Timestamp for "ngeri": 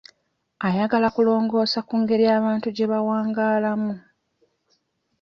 2.01-2.25